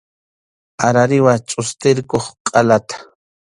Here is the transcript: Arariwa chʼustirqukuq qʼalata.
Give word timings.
Arariwa 0.87 1.33
chʼustirqukuq 1.47 2.25
qʼalata. 2.45 2.95